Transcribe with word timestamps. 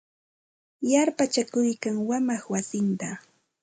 Yarpachakuykan 0.91 1.95
wamaq 2.07 2.43
wasinta. 2.51 3.09